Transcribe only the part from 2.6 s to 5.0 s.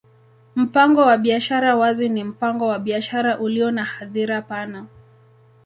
wa biashara ulio na hadhira pana.